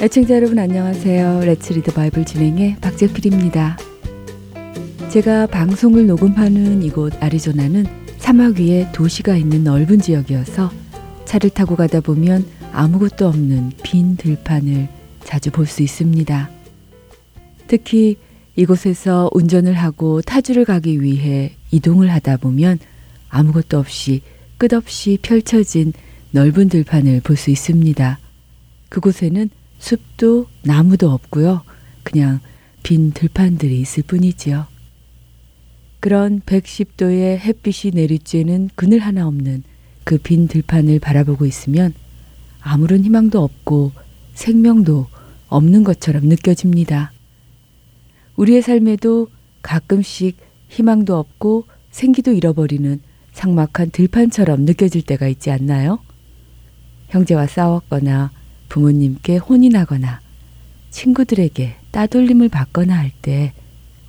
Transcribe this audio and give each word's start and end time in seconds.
애청자 0.00 0.36
여러분 0.36 0.58
안녕하세요. 0.58 1.40
Let's 1.40 1.72
Read 1.72 1.83
the 1.83 1.92
Bible 1.92 2.24
진행의 2.24 2.76
박재필입니다. 2.80 3.76
제가 5.10 5.46
방송을 5.48 6.06
녹음하는 6.06 6.82
이곳 6.84 7.12
아리조나는 7.20 7.86
사막 8.18 8.60
위에 8.60 8.88
도시가 8.92 9.36
있는 9.36 9.64
넓은 9.64 10.00
지역이어서 10.00 10.70
차를 11.24 11.50
타고 11.50 11.74
가다 11.74 12.00
보면 12.00 12.46
아무것도 12.72 13.26
없는 13.26 13.72
빈 13.82 14.16
들판을 14.16 14.86
자주 15.24 15.50
볼 15.50 15.66
수 15.66 15.82
있습니다. 15.82 16.50
특히 17.66 18.16
이곳에서 18.54 19.28
운전을 19.32 19.74
하고 19.74 20.22
타주를 20.22 20.64
가기 20.64 21.02
위해 21.02 21.52
이동을 21.72 22.12
하다 22.12 22.36
보면 22.36 22.78
아무것도 23.36 23.78
없이 23.78 24.22
끝없이 24.56 25.18
펼쳐진 25.20 25.92
넓은 26.30 26.68
들판을 26.70 27.20
볼 27.20 27.36
수 27.36 27.50
있습니다. 27.50 28.18
그곳에는 28.88 29.50
숲도 29.78 30.46
나무도 30.62 31.10
없고요. 31.10 31.62
그냥 32.02 32.40
빈 32.82 33.12
들판들이 33.12 33.78
있을 33.80 34.04
뿐이지요. 34.04 34.66
그런 36.00 36.40
110도의 36.40 37.38
햇빛이 37.38 37.92
내리쬐는 37.92 38.70
그늘 38.74 39.00
하나 39.00 39.26
없는 39.26 39.64
그 40.04 40.18
빈 40.18 40.48
들판을 40.48 41.00
바라보고 41.00 41.44
있으면 41.46 41.92
아무런 42.60 43.04
희망도 43.04 43.42
없고 43.42 43.92
생명도 44.34 45.08
없는 45.48 45.84
것처럼 45.84 46.24
느껴집니다. 46.26 47.12
우리의 48.36 48.62
삶에도 48.62 49.28
가끔씩 49.62 50.36
희망도 50.68 51.18
없고 51.18 51.64
생기도 51.90 52.32
잃어버리는 52.32 53.00
상막한 53.36 53.90
들판처럼 53.90 54.62
느껴질 54.62 55.02
때가 55.02 55.28
있지 55.28 55.50
않나요? 55.50 55.98
형제와 57.08 57.46
싸웠거나 57.46 58.30
부모님께 58.70 59.36
혼이 59.36 59.68
나거나 59.68 60.20
친구들에게 60.90 61.76
따돌림을 61.90 62.48
받거나 62.48 62.96
할 62.96 63.12
때 63.20 63.52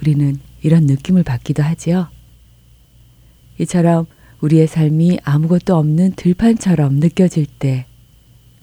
우리는 0.02 0.38
이런 0.62 0.86
느낌을 0.86 1.24
받기도 1.24 1.62
하지요. 1.62 2.08
이처럼 3.60 4.06
우리의 4.40 4.68
삶이 4.68 5.20
아무것도 5.24 5.76
없는 5.76 6.14
들판처럼 6.16 6.96
느껴질 6.96 7.48
때 7.48 7.86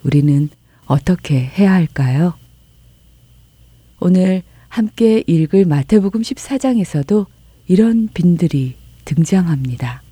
우리는 0.03 0.48
어떻게 0.87 1.41
해야 1.41 1.73
할까요? 1.73 2.35
오늘 4.01 4.42
함께 4.69 5.25
읽을 5.27 5.67
마태복음 5.67 6.23
14장에서도 6.23 7.27
이런 7.67 8.09
빈들이 8.15 8.77
등장합니다. 9.05 10.03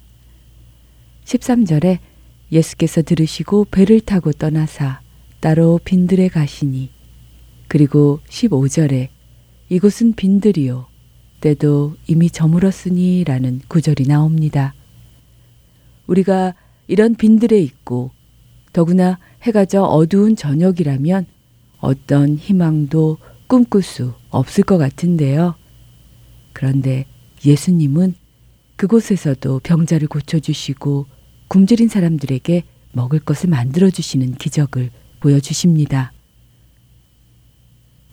13절에 1.33 1.99
예수께서 2.51 3.01
들으시고 3.03 3.67
배를 3.71 4.01
타고 4.01 4.33
떠나사 4.33 5.01
따로 5.41 5.81
빈들에 5.83 6.29
가시니 6.29 6.91
그리고 7.69 8.21
15절에 8.29 9.09
이곳은 9.71 10.13
빈들이요 10.13 10.87
때도 11.41 11.97
이미 12.07 12.29
저물었으니 12.31 13.25
라는 13.25 13.61
구절이 13.69 14.07
나옵니다. 14.07 14.75
우리가 16.07 16.55
이런 16.87 17.15
빈들에 17.15 17.59
있고 17.61 18.11
더구나 18.73 19.19
해가 19.43 19.65
져 19.65 19.83
어두운 19.83 20.37
저녁이라면 20.37 21.27
어떤 21.79 22.37
희망도 22.37 23.19
꿈꿀 23.47 23.83
수 23.83 24.13
없을 24.29 24.65
것 24.65 24.77
같은데요. 24.77 25.55
그런데 26.53 27.07
예수님은 27.45 28.15
그곳에서도 28.77 29.61
병자를 29.61 30.09
고쳐주시고 30.09 31.07
굶주린 31.53 31.89
사람들에게 31.89 32.63
먹을 32.93 33.21
것을 33.21 33.51
만들어 33.51 33.91
주시는 33.91 34.37
기적을 34.37 34.89
보여주십니다. 35.21 36.15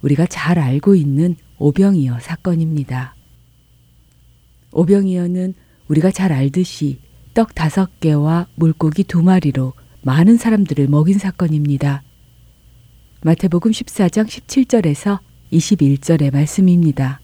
우리가 0.01 0.25
잘 0.25 0.59
알고 0.59 0.93
있는 0.95 1.37
오병이어 1.57 2.19
사건입니다. 2.19 3.15
오병이어는 4.73 5.53
우리가 5.87 6.11
잘 6.11 6.33
알듯이 6.33 6.99
떡 7.33 7.55
다섯 7.55 8.01
개와 8.01 8.47
물고기 8.55 9.05
두 9.05 9.23
마리로 9.23 9.71
많은 10.01 10.35
사람들을 10.35 10.89
먹인 10.89 11.17
사건입니다. 11.17 12.03
마태복음 13.21 13.71
14장 13.71 14.27
17절에서 14.27 15.19
21절의 15.53 16.33
말씀입니다. 16.33 17.21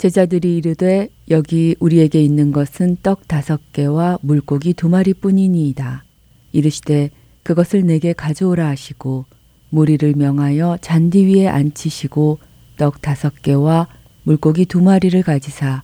제자들이 0.00 0.56
이르되 0.56 1.10
여기 1.28 1.76
우리에게 1.78 2.24
있는 2.24 2.52
것은 2.52 2.96
떡 3.02 3.28
다섯 3.28 3.60
개와 3.74 4.16
물고기 4.22 4.72
두 4.72 4.88
마리뿐이니이다. 4.88 6.04
이르시되 6.52 7.10
그것을 7.42 7.84
내게 7.84 8.14
가져오라 8.14 8.66
하시고 8.66 9.26
무리를 9.68 10.14
명하여 10.16 10.78
잔디 10.80 11.26
위에 11.26 11.48
앉히시고 11.48 12.38
떡 12.78 13.02
다섯 13.02 13.42
개와 13.42 13.88
물고기 14.22 14.64
두 14.64 14.80
마리를 14.80 15.22
가지사 15.22 15.82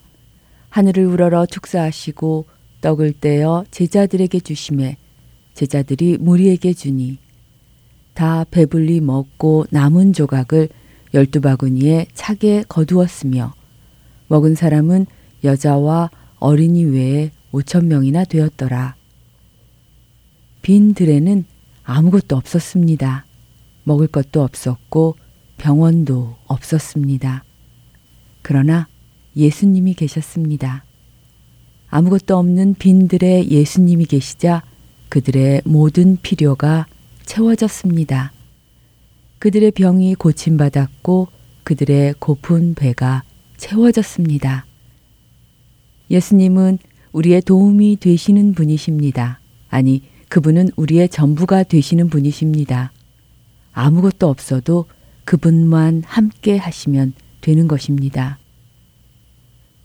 하늘을 0.70 1.04
우러러 1.04 1.44
축사하시고 1.44 2.46
떡을 2.80 3.12
떼어 3.20 3.66
제자들에게 3.70 4.40
주심에 4.40 4.96
제자들이 5.52 6.16
무리에게 6.16 6.72
주니 6.72 7.18
다 8.14 8.46
배불리 8.50 9.02
먹고 9.02 9.66
남은 9.68 10.14
조각을 10.14 10.70
열두 11.12 11.42
바구니에 11.42 12.06
차게 12.14 12.64
거두었으며 12.66 13.52
먹은 14.28 14.54
사람은 14.54 15.06
여자와 15.44 16.10
어린이 16.38 16.84
외에 16.84 17.30
오천 17.52 17.88
명이나 17.88 18.24
되었더라. 18.24 18.96
빈 20.62 20.94
들에는 20.94 21.44
아무것도 21.84 22.36
없었습니다. 22.36 23.24
먹을 23.84 24.08
것도 24.08 24.42
없었고 24.42 25.16
병원도 25.58 26.36
없었습니다. 26.46 27.44
그러나 28.42 28.88
예수님이 29.36 29.94
계셨습니다. 29.94 30.84
아무것도 31.88 32.36
없는 32.36 32.74
빈들에 32.74 33.46
예수님이 33.48 34.06
계시자 34.06 34.62
그들의 35.08 35.62
모든 35.64 36.16
필요가 36.20 36.86
채워졌습니다. 37.24 38.32
그들의 39.38 39.70
병이 39.70 40.16
고침받았고 40.16 41.28
그들의 41.62 42.14
고픈 42.18 42.74
배가 42.74 43.22
채워졌습니다. 43.56 44.66
예수님은 46.10 46.78
우리의 47.12 47.42
도움이 47.42 47.96
되시는 48.00 48.54
분이십니다. 48.54 49.40
아니, 49.68 50.02
그분은 50.28 50.70
우리의 50.76 51.08
전부가 51.08 51.62
되시는 51.62 52.08
분이십니다. 52.08 52.92
아무것도 53.72 54.28
없어도 54.28 54.86
그분만 55.24 56.02
함께 56.04 56.56
하시면 56.56 57.14
되는 57.40 57.68
것입니다. 57.68 58.38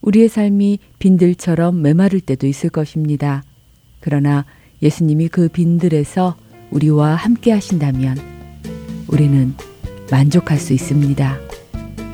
우리의 0.01 0.29
삶이 0.29 0.79
빈들처럼 0.99 1.81
메마를 1.81 2.21
때도 2.21 2.47
있을 2.47 2.69
것입니다. 2.69 3.43
그러나 3.99 4.45
예수님이 4.81 5.27
그 5.27 5.47
빈들에서 5.47 6.37
우리와 6.71 7.15
함께 7.15 7.51
하신다면 7.51 8.17
우리는 9.07 9.53
만족할 10.09 10.57
수 10.57 10.73
있습니다. 10.73 11.50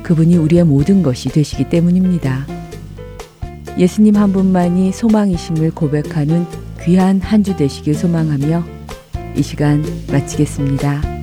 그분이 0.08 0.38
우리의 0.38 0.64
모든 0.64 1.02
것이 1.02 1.28
되시기 1.28 1.68
때문입니다. 1.68 2.46
예수님 3.76 4.16
한 4.16 4.32
분만이 4.32 4.90
소망이심을 4.90 5.72
고백하는 5.72 6.46
귀한 6.80 7.20
한 7.20 7.42
주 7.42 7.54
되시길 7.54 7.94
소망하며 7.94 8.64
이 9.36 9.42
시간 9.42 9.84
마치겠습니다. 10.10 11.17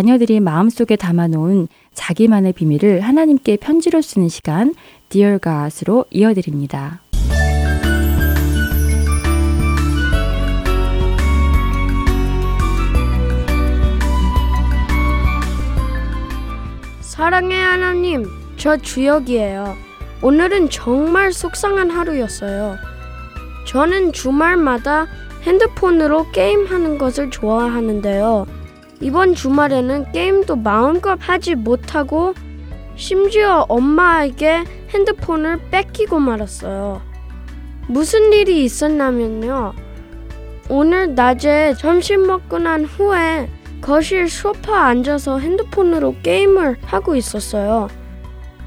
자녀들이 0.00 0.40
마음속에 0.40 0.96
담아놓은 0.96 1.68
자기만의 1.92 2.54
비밀을 2.54 3.02
하나님께 3.02 3.58
편지로 3.58 4.00
쓰는 4.00 4.30
시간 4.30 4.74
Dear 5.10 5.38
God으로 5.38 6.06
이어드립니다. 6.10 7.00
사랑의 17.02 17.62
하나님, 17.62 18.24
저 18.56 18.78
주혁이에요. 18.78 19.76
오늘은 20.22 20.70
정말 20.70 21.30
속상한 21.30 21.90
하루였어요. 21.90 22.76
저는 23.66 24.14
주말마다 24.14 25.08
핸드폰으로 25.42 26.30
게임하는 26.30 26.96
것을 26.96 27.28
좋아하는데요. 27.30 28.59
이번 29.00 29.34
주말에는 29.34 30.12
게임도 30.12 30.56
마음껏 30.56 31.18
하지 31.20 31.54
못하고 31.54 32.34
심지어 32.96 33.64
엄마에게 33.68 34.64
핸드폰을 34.90 35.58
뺏기고 35.70 36.18
말았어요. 36.18 37.00
무슨 37.88 38.32
일이 38.32 38.62
있었냐면요. 38.64 39.72
오늘 40.68 41.14
낮에 41.14 41.74
점심 41.78 42.26
먹고 42.26 42.58
난 42.58 42.84
후에 42.84 43.48
거실 43.80 44.28
소파 44.28 44.84
앉아서 44.84 45.38
핸드폰으로 45.38 46.16
게임을 46.22 46.76
하고 46.84 47.16
있었어요. 47.16 47.88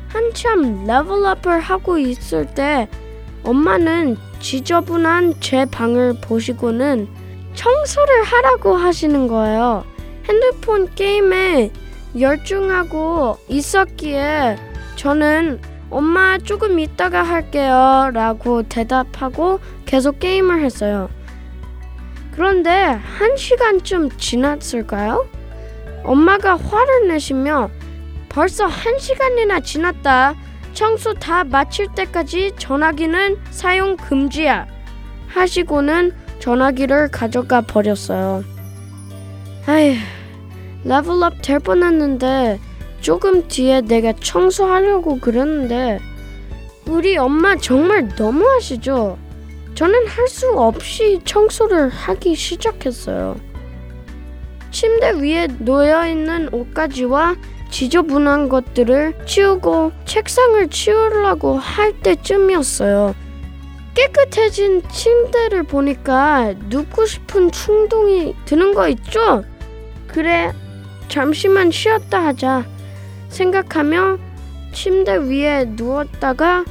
한참 0.08 0.86
레벨업을 0.86 1.60
하고 1.60 1.98
있을 2.00 2.48
때 2.48 2.88
엄마는 3.44 4.18
지저분한 4.40 5.36
제 5.40 5.66
방을 5.66 6.16
보시고는 6.22 7.08
청소를 7.54 8.24
하라고 8.24 8.76
하시는 8.76 9.28
거예요. 9.28 9.93
핸드폰 10.26 10.94
게임에 10.96 11.72
열중하고 12.20 13.38
있었기에 13.48 14.58
저는 14.96 15.60
엄마 15.90 16.38
조금 16.38 16.80
이따가 16.80 17.24
할게요 17.24 18.10
라고 18.14 18.64
대답하고 18.64 19.60
계속 19.86 20.20
게임을 20.20 20.64
했어요. 20.64 21.10
그런데 22.32 22.72
한 22.72 23.36
시간쯤 23.36 24.18
지났을까요? 24.18 25.28
엄마가 26.04 26.58
화를 26.58 27.08
내시며 27.08 27.70
벌써 28.30 28.66
한 28.66 28.98
시간이나 28.98 29.60
지났다. 29.60 30.34
청소 30.74 31.14
다 31.14 31.44
마칠 31.44 31.88
때까지 31.96 32.54
전화기는 32.58 33.38
사용 33.52 33.96
금지야. 33.96 34.66
하시고는 35.28 36.12
전화기를 36.40 37.10
가져가 37.10 37.62
버렸어요. 37.62 38.44
아휴, 39.66 39.96
레벨업 40.84 41.42
될 41.42 41.60
뻔했는데 41.60 42.60
조금 43.02 43.48
뒤에 43.48 43.82
내가 43.82 44.14
청소하려고 44.14 45.20
그랬는데 45.20 46.00
우리 46.88 47.18
엄마 47.18 47.56
정말 47.56 48.10
너무하시죠? 48.18 49.18
저는 49.76 50.08
할 50.08 50.28
수 50.28 50.52
없이 50.58 51.20
청소를 51.26 51.90
하기 51.90 52.36
시작했어요. 52.36 53.36
침대 54.72 55.12
위에 55.12 55.48
놓여 55.60 56.08
있는 56.08 56.50
옷가지와 56.52 57.36
지저분한 57.70 58.50
것들을 58.50 59.26
치우고 59.26 59.92
책상을 60.06 60.68
치우려고 60.70 61.58
할 61.58 61.94
때쯤이었어요. 62.02 63.16
깨끗해진 63.96 64.82
침대를 64.90 65.64
보니까 65.64 66.54
눕고 66.70 67.06
싶은 67.06 67.52
충동이 67.52 68.36
드는 68.46 68.74
거 68.74 68.88
있죠? 68.90 69.44
그래, 70.14 70.54
잠시만 71.08 71.72
쉬었다 71.72 72.24
하자. 72.28 72.66
생각하며 73.30 74.20
침대 74.72 75.18
위에 75.18 75.66
누웠다가 75.70 76.66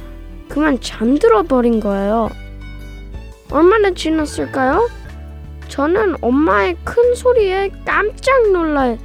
그만 0.47 0.79
잠들어 0.79 1.43
버린 1.43 1.81
거예요. 1.81 2.29
얼마나 3.51 3.91
지났을까요? 3.91 4.89
저는 5.67 6.15
엄마의 6.21 6.77
큰 6.85 7.15
소리에 7.15 7.69
깜짝 7.85 8.51
놀라 8.51 8.95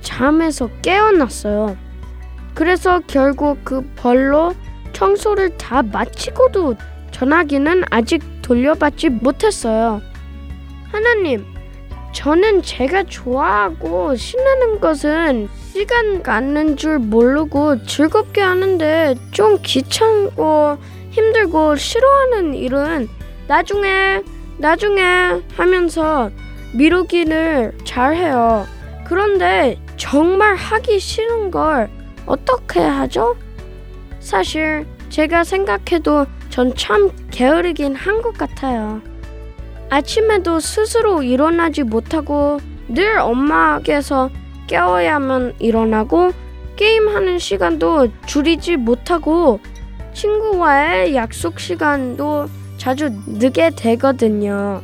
잠에서 0.00 0.68
깨어났어요. 0.80 1.76
그래서 2.54 3.00
결국 3.06 3.58
그 3.64 3.82
벌로 3.96 4.54
청소를 4.92 5.58
다 5.58 5.82
마치고도 5.82 6.76
전화기는 7.10 7.82
아직 7.90 8.22
돌려받지 8.42 9.10
못했어요. 9.10 10.00
하나님, 10.90 11.44
저는 12.14 12.62
제가 12.62 13.02
좋아하고 13.02 14.14
신나는 14.14 14.80
것은 14.80 15.48
시간 15.72 16.22
갖는 16.22 16.76
줄 16.76 16.98
모르고 17.00 17.84
즐겁게 17.84 18.40
하는데 18.40 19.14
좀 19.32 19.58
귀찮고 19.62 20.78
힘들고 21.10 21.76
싫어하는 21.76 22.54
일은 22.54 23.08
나중에 23.48 24.22
나중에 24.58 25.02
하면서 25.56 26.30
미루기를 26.72 27.76
잘해요. 27.84 28.66
그런데 29.06 29.78
정말 29.96 30.54
하기 30.54 30.98
싫은 31.00 31.50
걸 31.50 31.90
어떻게 32.26 32.80
하죠? 32.80 33.36
사실 34.20 34.86
제가 35.10 35.44
생각해도 35.44 36.26
전 36.48 36.72
참 36.76 37.10
게으르긴 37.32 37.96
한 37.96 38.22
것 38.22 38.38
같아요. 38.38 39.02
아침에도 39.94 40.58
스스로 40.58 41.22
일어나지 41.22 41.84
못하고 41.84 42.58
늘 42.88 43.16
엄마께서 43.18 44.28
깨워야만 44.66 45.54
일어나고 45.60 46.32
게임하는 46.74 47.38
시간도 47.38 48.08
줄이지 48.26 48.76
못하고 48.76 49.60
친구와의 50.12 51.14
약속 51.14 51.60
시간도 51.60 52.48
자주 52.76 53.10
늦게 53.24 53.70
되거든요. 53.76 54.82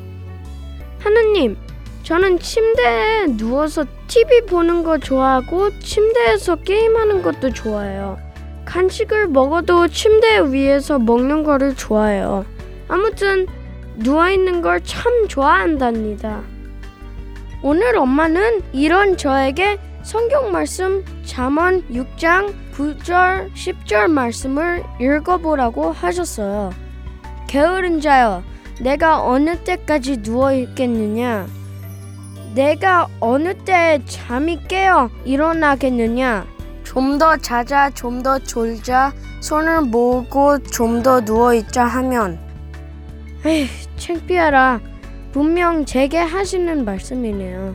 하느님, 1.00 1.56
저는 2.04 2.38
침대에 2.38 3.36
누워서 3.36 3.84
TV 4.06 4.42
보는 4.42 4.84
거 4.84 4.98
좋아하고 4.98 5.76
침대에서 5.80 6.54
게임하는 6.54 7.22
것도 7.22 7.52
좋아해요. 7.52 8.16
간식을 8.64 9.26
먹어도 9.26 9.88
침대 9.88 10.38
위에서 10.52 11.00
먹는 11.00 11.42
거를 11.42 11.74
좋아해요. 11.74 12.44
아무튼 12.86 13.48
누워있는 14.00 14.62
걸 14.62 14.80
참 14.80 15.28
좋아한답니다. 15.28 16.40
오늘 17.62 17.96
엄마는 17.98 18.62
이런 18.72 19.16
저에게 19.18 19.78
성경 20.02 20.50
말씀 20.50 21.04
잠언 21.26 21.82
6장 21.88 22.54
9절 22.74 23.52
10절 23.52 24.10
말씀을 24.10 24.82
읽어보라고 24.98 25.92
하셨어요. 25.92 26.70
게으른 27.46 28.00
자여 28.00 28.42
내가 28.80 29.22
어느 29.22 29.58
때까지 29.58 30.22
누워 30.22 30.54
있겠느냐 30.54 31.46
내가 32.54 33.06
어느 33.20 33.52
때 33.54 34.00
잠이 34.06 34.60
깨어 34.66 35.10
일어나겠느냐 35.26 36.46
좀 36.84 37.18
더 37.18 37.36
자자 37.36 37.90
좀 37.90 38.22
더 38.22 38.38
졸자 38.38 39.12
손을 39.40 39.82
모으고 39.82 40.62
좀 40.62 41.02
더 41.02 41.20
누워 41.20 41.52
있자 41.54 41.84
하면 41.84 42.38
에휴 43.44 43.68
창피하라 43.96 44.80
분명 45.32 45.84
제게 45.84 46.18
하시는 46.18 46.84
말씀이네요. 46.84 47.74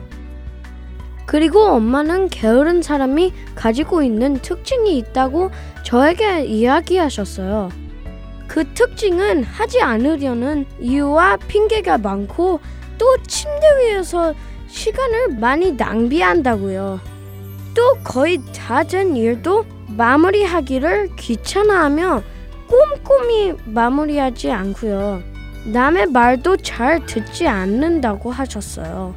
그리고 1.24 1.64
엄마는 1.64 2.28
게으른 2.28 2.82
사람이 2.82 3.32
가지고 3.56 4.02
있는 4.02 4.34
특징이 4.34 4.96
있다고 4.98 5.50
저에게 5.82 6.44
이야기하셨어요. 6.44 7.70
그 8.46 8.64
특징은 8.74 9.42
하지 9.42 9.80
않으려는 9.82 10.66
이유와 10.78 11.38
핑계가 11.48 11.98
많고 11.98 12.60
또 12.96 13.16
침대 13.26 13.66
위에서 13.80 14.34
시간을 14.68 15.36
많이 15.38 15.72
낭비한다고요. 15.72 17.00
또 17.74 17.94
거의 18.04 18.38
다 18.54 18.84
된 18.84 19.16
일도 19.16 19.64
마무리하기를 19.88 21.16
귀찮아하며 21.16 22.22
꼼꼼히 22.68 23.54
마무리하지 23.64 24.50
않고요. 24.50 25.22
남의 25.66 26.06
말도 26.06 26.58
잘 26.58 27.04
듣지 27.06 27.48
않는다고 27.48 28.30
하셨어요. 28.30 29.14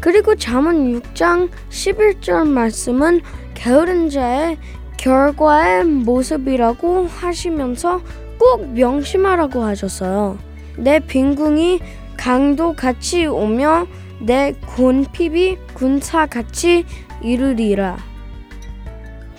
그리고 0.00 0.34
잠언 0.34 1.00
6장 1.00 1.48
11절 1.70 2.46
말씀은 2.46 3.22
게으른 3.54 4.10
자의 4.10 4.58
결과의 4.98 5.84
모습이라고 5.84 7.06
하시면서 7.06 8.02
꼭 8.38 8.68
명심하라고 8.68 9.62
하셨어요. 9.62 10.38
내 10.76 11.00
빈궁이 11.00 11.80
강도 12.18 12.74
같이 12.74 13.24
오며 13.26 13.86
내 14.20 14.54
곤핍이 14.76 15.58
군사 15.74 16.26
같이 16.26 16.84
이르리라. 17.22 17.96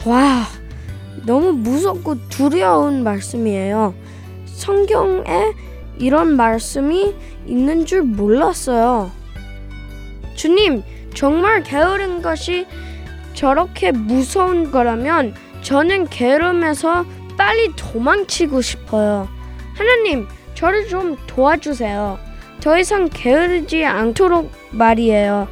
와, 0.05 0.43
너무 1.25 1.51
무섭고 1.51 2.29
두려운 2.29 3.03
말씀이에요. 3.03 3.93
성경에 4.45 5.53
이런 5.99 6.35
말씀이 6.35 7.15
있는 7.45 7.85
줄 7.85 8.03
몰랐어요. 8.03 9.11
주님, 10.35 10.83
정말 11.13 11.63
게으른 11.63 12.21
것이 12.21 12.67
저렇게 13.33 13.91
무서운 13.91 14.71
거라면 14.71 15.33
저는 15.61 16.07
게으름에서 16.09 17.05
빨리 17.37 17.71
도망치고 17.75 18.61
싶어요. 18.61 19.27
하나님, 19.75 20.27
저를 20.53 20.87
좀 20.87 21.17
도와주세요. 21.27 22.19
더 22.61 22.79
이상 22.79 23.09
게으르지 23.09 23.85
않도록 23.85 24.51
말이에요. 24.71 25.47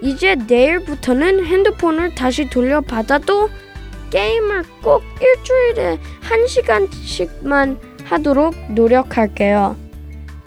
이제 0.00 0.34
내일부터는 0.34 1.44
핸드폰을 1.44 2.14
다시 2.14 2.48
돌려받아도 2.48 3.50
게임을 4.10 4.64
꼭 4.82 5.02
일주일에 5.20 5.98
한 6.20 6.46
시간씩만 6.46 7.78
하도록 8.12 8.54
노력할게요. 8.72 9.76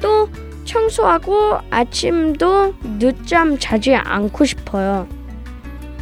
또 0.01 0.29
청소하고 0.65 1.59
아침도 1.69 2.73
늦잠 2.99 3.57
자지 3.57 3.95
않고 3.95 4.45
싶어요. 4.45 5.07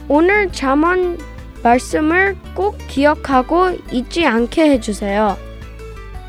오늘 0.08 0.52
잠언 0.52 1.18
말씀을 1.64 2.36
꼭 2.54 2.78
기억하고 2.88 3.78
잊지 3.92 4.26
않게 4.26 4.72
해주세요. 4.72 5.38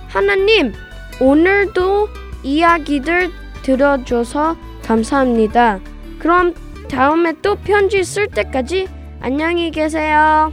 하나님, 0.09 0.73
오늘도 1.21 2.09
이야기들 2.45 3.31
들어줘서 3.63 4.57
감사합니다. 4.85 5.81
그럼 6.19 6.55
다음에 6.89 7.33
또 7.43 7.57
편지 7.57 8.05
쓸 8.05 8.29
때까지 8.29 8.87
안녕히 9.21 9.71
계세요. 9.71 10.53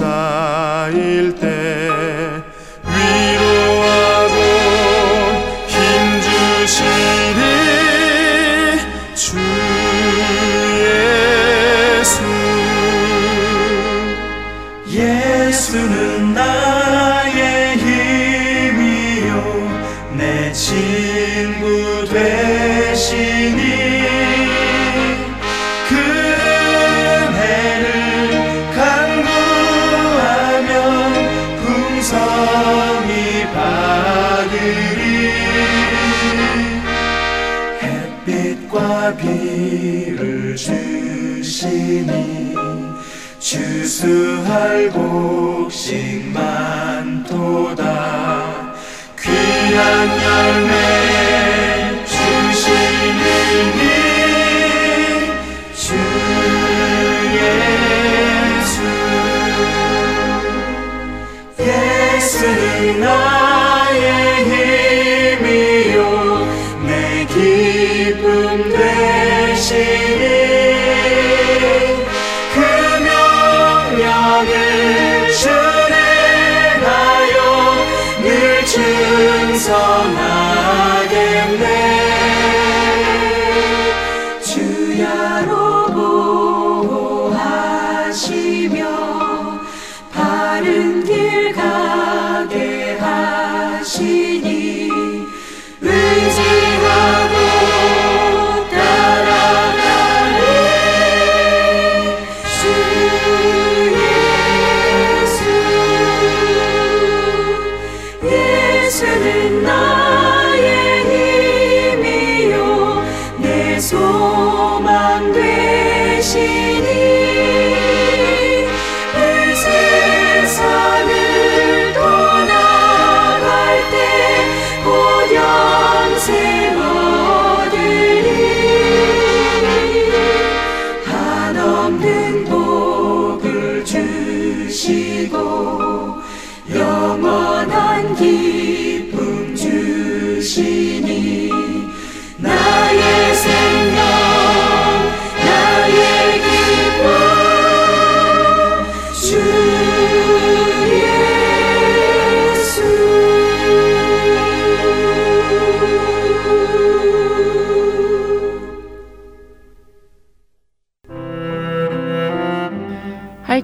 할 0.00 1.32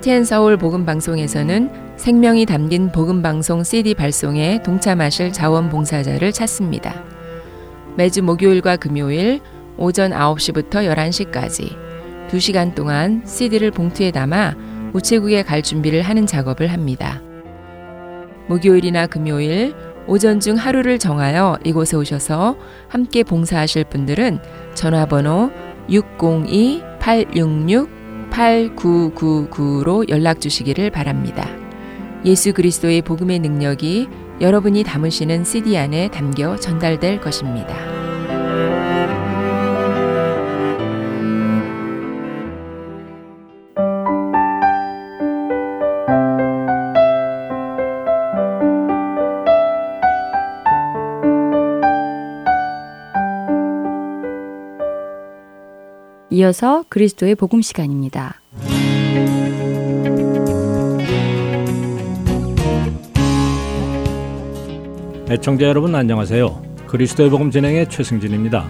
할티엔 0.02 0.24
서울 0.24 0.56
복음 0.56 0.84
방송에서는 0.84 1.94
생명이 1.96 2.44
담긴 2.44 2.90
복음 2.90 3.22
방송 3.22 3.62
CD 3.62 3.94
발송에 3.94 4.60
동참하실 4.64 5.32
자원봉사자를 5.32 6.32
찾습니다. 6.32 7.04
매주 7.96 8.24
목요일과 8.24 8.78
금요일 8.78 9.38
오전 9.76 10.10
9시부터 10.10 10.92
11시까지 10.92 11.76
2시간 12.28 12.74
동안 12.74 13.22
CD를 13.24 13.70
봉투에 13.70 14.10
담아 14.10 14.56
우체국에 14.92 15.44
갈 15.44 15.62
준비를 15.62 16.02
하는 16.02 16.26
작업을 16.26 16.72
합니다. 16.72 17.22
목요일이나 18.48 19.06
금요일 19.06 19.72
오전 20.08 20.40
중 20.40 20.56
하루를 20.56 20.98
정하여 20.98 21.60
이곳에 21.62 21.96
오셔서 21.96 22.56
함께 22.88 23.22
봉사하실 23.22 23.84
분들은 23.84 24.40
전화번호 24.74 25.52
602-866 25.88 28.01
8999로 28.32 30.08
연락 30.08 30.40
주시기를 30.40 30.90
바랍니다. 30.90 31.48
예수 32.24 32.52
그리스도의 32.52 33.02
복음의 33.02 33.38
능력이 33.40 34.08
여러분이 34.40 34.84
담으시는 34.84 35.44
CD 35.44 35.76
안에 35.76 36.08
담겨 36.08 36.56
전달될 36.56 37.20
것입니다. 37.20 38.01
이어서 56.42 56.84
그리스도의 56.88 57.36
복음 57.36 57.62
시간입니다. 57.62 58.40
애청자 65.30 65.66
여러분 65.66 65.94
안녕하세요. 65.94 66.62
그리스도의 66.88 67.30
복음 67.30 67.52
진행의 67.52 67.88
최승진입니다. 67.88 68.66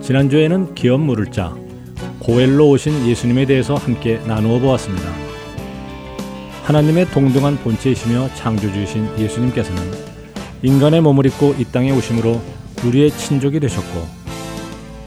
지난주에는 0.00 0.76
기업 0.76 1.00
물을 1.00 1.26
자 1.32 1.56
고엘로 2.20 2.70
오신 2.70 3.08
예수님에 3.08 3.46
대해서 3.46 3.74
함께 3.74 4.18
나누어 4.26 4.60
보았습니다. 4.60 5.12
하나님의 6.62 7.06
동등한 7.06 7.56
본체이시며 7.58 8.28
창조주이신 8.36 9.18
예수님께서는 9.18 9.82
인간의 10.62 11.00
몸을 11.00 11.26
입고 11.26 11.56
이 11.58 11.64
땅에 11.64 11.90
오심으로 11.90 12.40
우리의 12.84 13.10
친족이 13.10 13.58
되셨고 13.58 14.23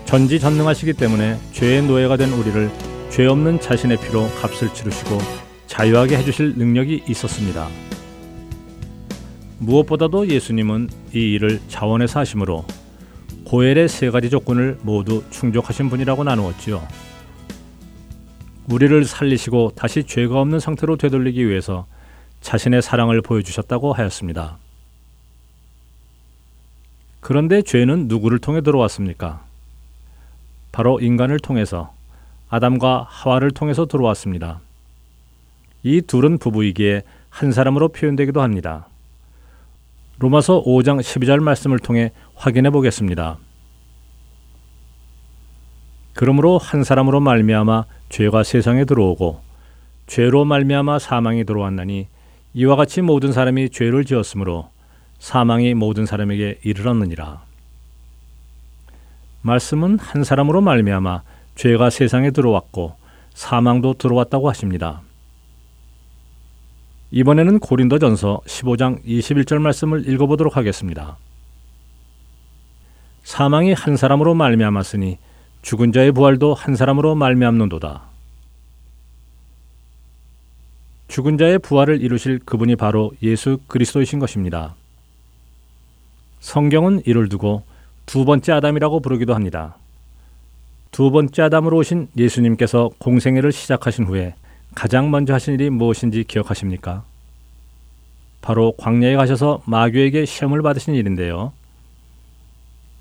전지전능하시기 0.08 0.94
때문에 0.94 1.38
죄의 1.52 1.84
노예가 1.84 2.16
된 2.16 2.32
우리를 2.32 2.72
죄 3.10 3.26
없는 3.26 3.60
자신의 3.60 3.98
피로 3.98 4.28
값을 4.36 4.74
치르시고 4.74 5.18
자유하게 5.68 6.18
해주실 6.18 6.54
능력이 6.56 7.04
있었습니다. 7.10 7.68
무엇보다도 9.60 10.30
예수님은 10.30 10.90
이 11.14 11.34
일을 11.34 11.60
자원해서 11.68 12.22
하심으로 12.22 12.66
고엘의 13.46 13.90
세 13.90 14.10
가지 14.10 14.30
조건을 14.30 14.78
모두 14.82 15.24
충족하신 15.30 15.90
분이라고 15.90 16.24
나누었지요. 16.24 16.88
우리를 18.70 19.04
살리시고 19.04 19.74
다시 19.76 20.04
죄가 20.04 20.40
없는 20.40 20.60
상태로 20.60 20.96
되돌리기 20.96 21.48
위해서 21.48 21.86
자신의 22.40 22.82
사랑을 22.82 23.22
보여주셨다고 23.22 23.92
하였습니다. 23.92 24.58
그런데 27.20 27.62
죄는 27.62 28.08
누구를 28.08 28.40
통해 28.40 28.62
들어왔습니까? 28.62 29.47
바로 30.78 31.00
인간을 31.00 31.40
통해서 31.40 31.92
아담과 32.50 33.08
하와를 33.10 33.50
통해서 33.50 33.88
들어왔습니다. 33.88 34.60
이 35.82 36.02
둘은 36.02 36.38
부부이기에 36.38 37.02
한 37.32 37.52
사람으로 37.52 37.88
표현되기도 37.88 38.44
합니다. 38.44 38.88
로마서 40.20 40.62
5장 40.64 41.00
12절 41.00 41.40
말씀을 41.40 41.80
통해 41.80 42.12
확인해 42.36 42.70
보겠습니다. 42.70 43.40
그러므로 46.14 46.60
한 46.60 46.84
사람으로 46.84 47.22
말미암아 47.22 47.86
죄가 48.10 48.44
세상에 48.44 48.86
들어오고 48.86 49.42
죄로 50.06 50.46
말미암아 50.46 51.00
사망이 51.00 51.44
들어왔나니 51.44 52.08
이와 52.54 52.76
같이 52.76 53.02
모든 53.02 53.32
사람이 53.32 53.72
죄를 53.72 54.06
지었으므로 54.06 54.70
사망이 55.18 55.74
모든 55.74 56.06
사람에게 56.06 56.60
이르렀느니라. 56.62 57.47
말씀은 59.42 60.00
한 60.00 60.24
사람으로 60.24 60.62
말미암아 60.62 61.22
죄가 61.56 61.90
세상에 61.90 62.32
들어왔고 62.32 62.96
사망도 63.34 63.96
들어왔다고 63.96 64.50
하십니다. 64.50 65.02
이번에는 67.12 67.60
고린도전서 67.60 68.42
15장 68.46 69.04
21절 69.06 69.60
말씀을 69.60 70.10
읽어보도록 70.10 70.58
하겠습니다. 70.58 71.18
사망이 73.24 73.74
한 73.74 73.98
사람으로 73.98 74.34
말미암았으니 74.36 75.18
죽은 75.62 75.92
자의 75.92 76.12
부활도 76.12 76.54
한 76.54 76.76
사람으로 76.76 77.16
말미암는도다. 77.16 78.04
죽은 81.08 81.38
자의 81.38 81.58
부활을 81.60 82.02
이루실 82.02 82.40
그분이 82.46 82.76
바로 82.76 83.12
예수 83.24 83.60
그리스도이신 83.68 84.20
것입니다. 84.20 84.76
성경은 86.40 87.04
이를 87.06 87.30
두고 87.30 87.64
두 88.08 88.24
번째 88.24 88.54
아담이라고 88.54 89.02
부르기도 89.02 89.36
합니다. 89.36 89.76
두 90.92 91.12
번째 91.12 91.42
아담으로 91.44 91.78
오신 91.78 92.08
예수님께서 92.18 92.90
공생애를 93.00 93.52
시작하신 93.52 94.06
후에 94.06 94.34
가장 94.74 95.12
먼저 95.12 95.34
하신 95.34 95.56
일이 95.56 95.70
무엇인지 95.70 96.24
기억하십니까? 96.24 97.04
바로 98.42 98.74
광야에 98.78 99.18
가셔서 99.18 99.62
마귀에게 99.66 100.24
시험을 100.24 100.62
받으신 100.62 100.96
일인데요. 100.96 101.52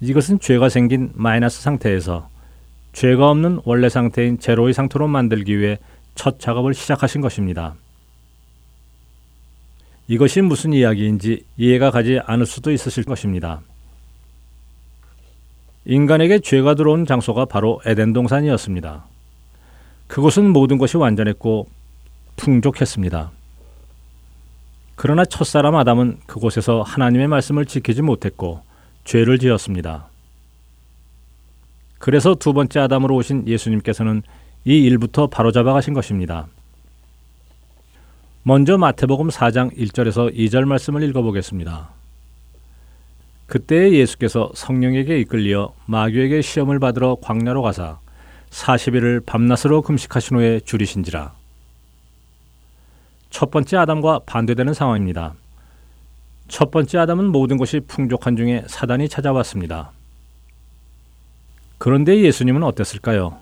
이것은 0.01 0.41
죄가 0.41 0.69
생긴 0.69 1.13
마이너스 1.15 1.63
상태에서 1.63 2.29
죄가 2.93 3.31
없는 3.31 3.61
원래 3.65 3.89
상태인 3.89 4.41
제로의 4.41 4.75
상태로 4.75 5.07
만들기 5.07 5.57
위해 5.57 5.79
첫 6.17 6.41
작업을 6.41 6.75
시작하신 6.75 7.21
것입니다. 7.21 7.77
이것이 10.09 10.41
무슨 10.41 10.73
이야기인지 10.73 11.45
이해가 11.57 11.93
가지 11.93 12.19
않을 12.27 12.45
수도 12.45 12.73
있으실 12.73 13.05
것입니다. 13.05 13.61
인간에게 15.87 16.41
죄가 16.41 16.75
들어온 16.75 17.07
장소가 17.07 17.45
바로 17.45 17.81
에덴 17.87 18.13
동산이었습니다. 18.13 19.05
그곳은 20.09 20.53
모든 20.53 20.79
것이 20.79 20.97
완전했고 20.97 21.69
풍족했습니다. 22.37 23.31
그러나 24.97 25.25
첫사람 25.25 25.77
아담은 25.77 26.19
그곳에서 26.27 26.83
하나님의 26.83 27.29
말씀을 27.29 27.67
지키지 27.67 28.03
못했고 28.03 28.63
죄를 29.05 29.39
지었습니다. 29.39 30.09
그래서 31.99 32.35
두 32.35 32.53
번째 32.53 32.81
아담으로 32.81 33.15
오신 33.17 33.47
예수님께서는 33.47 34.23
이 34.65 34.83
일부터 34.83 35.29
바로잡아 35.29 35.73
가신 35.73 35.95
것입니다. 35.95 36.49
먼저 38.43 38.77
마태복음 38.77 39.29
4장 39.29 39.77
1절에서 39.77 40.35
2절 40.37 40.65
말씀을 40.65 41.03
읽어보겠습니다. 41.05 41.96
그때 43.47 43.93
예수께서 43.93 44.51
성령에게 44.55 45.21
이끌리어 45.21 45.73
마귀에게 45.87 46.43
시험을 46.43 46.81
받으러 46.81 47.17
광야로 47.23 47.63
가사 47.63 48.01
40일을 48.51 49.25
밤낮으로 49.25 49.83
금식하신 49.83 50.37
후에 50.37 50.61
줄이신지라. 50.61 51.33
첫 53.31 53.51
번째 53.51 53.77
아담과 53.77 54.21
반대되는 54.27 54.75
상황입니다. 54.75 55.35
첫 56.49 56.71
번째 56.71 56.99
아담은 56.99 57.27
모든 57.27 57.57
것이 57.57 57.81
풍족한 57.81 58.37
중에 58.37 58.65
사단이 58.67 59.09
찾아왔습니다. 59.09 59.93
그런데 61.79 62.21
예수님은 62.23 62.63
어땠을까요? 62.63 63.39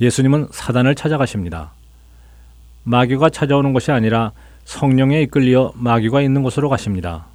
예수님은 0.00 0.48
사단을 0.52 0.94
찾아가십니다. 0.94 1.72
마귀가 2.84 3.30
찾아오는 3.30 3.72
것이 3.72 3.90
아니라 3.90 4.32
성령에 4.64 5.22
이끌려 5.22 5.72
마귀가 5.74 6.20
있는 6.20 6.42
곳으로 6.42 6.68
가십니다. 6.68 7.26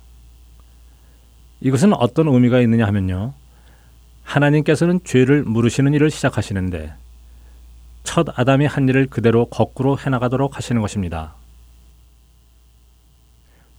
이것은 1.63 1.93
어떤 1.93 2.27
의미가 2.27 2.59
있느냐 2.59 2.85
하면요. 2.85 3.33
하나님께서는 4.23 4.99
죄를 5.05 5.43
물으시는 5.43 5.93
일을 5.93 6.11
시작하시는데 6.11 6.93
첫 8.03 8.27
아담이 8.37 8.65
한 8.65 8.89
일을 8.89 9.07
그대로 9.07 9.45
거꾸로 9.45 9.97
해나가도록 9.97 10.57
하시는 10.57 10.81
것입니다. 10.81 11.35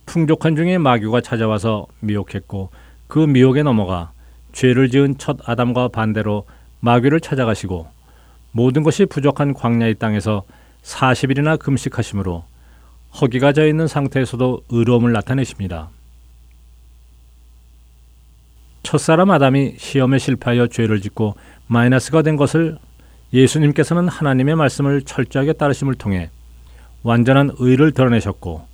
풍족한 0.06 0.56
중에 0.56 0.78
마귀가 0.78 1.20
찾아와서 1.20 1.86
미혹했고 2.00 2.70
그 3.06 3.18
미혹에 3.18 3.62
넘어가 3.62 4.12
죄를 4.52 4.88
지은 4.88 5.18
첫 5.18 5.46
아담과 5.46 5.88
반대로 5.88 6.46
마귀를 6.80 7.20
찾아가시고 7.20 7.86
모든 8.52 8.82
것이 8.82 9.04
부족한 9.04 9.52
광야의 9.52 9.96
땅에서 9.96 10.44
40일이나 10.82 11.58
금식하심으로 11.58 12.44
허기가 13.20 13.52
져 13.52 13.66
있는 13.66 13.86
상태에서도 13.86 14.62
의로움을 14.70 15.12
나타내십니다. 15.12 15.90
첫사람 18.84 19.30
아담이 19.30 19.74
시험에 19.78 20.18
실패하여 20.18 20.68
죄를 20.68 21.00
짓고 21.00 21.34
마이너스가 21.66 22.22
된 22.22 22.36
것을 22.36 22.78
예수님께서는 23.32 24.06
하나님의 24.06 24.54
말씀을 24.54 25.02
철저하게 25.02 25.54
따르심을 25.54 25.96
통해 25.96 26.30
완전한 27.02 27.50
의를 27.58 27.92
드러내셨고 27.92 28.66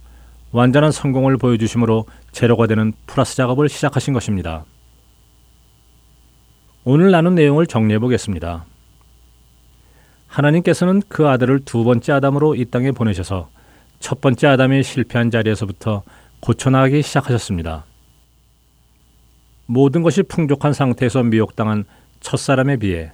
완전한 0.53 0.90
성공을 0.90 1.38
보여주심으로 1.38 2.07
제로가 2.33 2.66
되는 2.66 2.92
플러스 3.07 3.37
작업을 3.37 3.68
시작하신 3.68 4.12
것입니다. 4.12 4.64
오늘 6.85 7.12
나눈 7.12 7.37
내용을 7.37 7.66
정리해 7.66 7.99
보겠습니다. 8.01 8.64
하나님께서는 10.27 11.03
그 11.09 11.29
아들을 11.29 11.61
두 11.64 11.85
번째 11.85 12.12
아담으로 12.14 12.57
이 12.57 12.64
땅에 12.64 12.90
보내셔서 12.90 13.49
첫 14.01 14.20
번째 14.20 14.49
아담이 14.49 14.83
실패한 14.83 15.31
자리에서부터 15.31 16.03
고쳐나가기 16.40 17.03
시작하셨습니다. 17.03 17.85
모든 19.72 20.02
것이 20.02 20.24
풍족한 20.24 20.72
상태에서 20.72 21.22
미혹당한 21.22 21.85
첫사람에 22.18 22.78
비해 22.78 23.12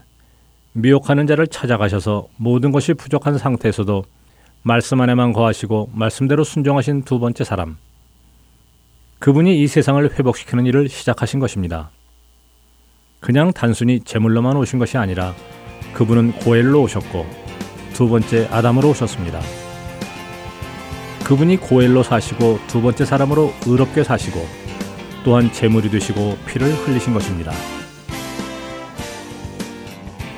미혹하는 0.72 1.26
자를 1.26 1.46
찾아가셔서 1.46 2.28
모든 2.38 2.72
것이 2.72 2.94
부족한 2.94 3.36
상태에서도 3.36 4.04
말씀 4.62 5.02
안에만 5.02 5.34
거하시고 5.34 5.90
말씀대로 5.92 6.44
순종하신 6.44 7.02
두 7.02 7.18
번째 7.18 7.44
사람. 7.44 7.76
그분이 9.18 9.60
이 9.60 9.66
세상을 9.66 10.18
회복시키는 10.18 10.64
일을 10.64 10.88
시작하신 10.88 11.40
것입니다. 11.40 11.90
그냥 13.20 13.52
단순히 13.52 14.00
제물로만 14.00 14.56
오신 14.56 14.78
것이 14.78 14.96
아니라 14.96 15.34
그분은 15.92 16.32
고엘로 16.38 16.80
오셨고 16.80 17.26
두 17.92 18.08
번째 18.08 18.48
아담으로 18.50 18.88
오셨습니다. 18.88 19.42
그분이 21.22 21.58
고엘로 21.58 22.02
사시고 22.02 22.60
두 22.66 22.80
번째 22.80 23.04
사람으로 23.04 23.52
의롭게 23.66 24.04
사시고 24.04 24.65
또한 25.26 25.52
재물이 25.52 25.90
되시고 25.90 26.38
피를 26.46 26.72
흘리신 26.72 27.12
것입니다. 27.12 27.50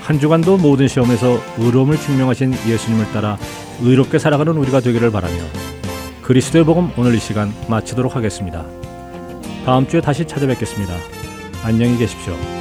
한 0.01 0.18
주간도 0.18 0.57
모든 0.57 0.88
시험에서 0.88 1.38
의로움을 1.59 1.98
증명하신 1.98 2.55
예수님을 2.66 3.12
따라 3.12 3.37
의롭게 3.83 4.18
살아가는 4.18 4.51
우리가 4.57 4.81
되기를 4.81 5.12
바라며 5.12 5.37
그리스도의 6.22 6.64
복음 6.64 6.90
오늘 6.96 7.14
이 7.14 7.18
시간 7.18 7.53
마치도록 7.68 8.16
하겠습니다. 8.16 8.64
다음 9.66 9.87
주에 9.87 10.01
다시 10.01 10.27
찾아뵙겠습니다. 10.27 10.94
안녕히 11.62 11.98
계십시오. 11.98 12.58